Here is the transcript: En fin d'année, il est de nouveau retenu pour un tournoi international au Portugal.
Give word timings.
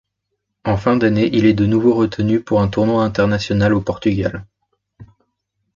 En 0.65 0.77
fin 0.77 0.97
d'année, 0.97 1.29
il 1.31 1.45
est 1.45 1.53
de 1.53 1.67
nouveau 1.67 1.93
retenu 1.93 2.41
pour 2.43 2.59
un 2.59 2.67
tournoi 2.67 3.03
international 3.03 3.71
au 3.75 3.81
Portugal. 3.81 4.47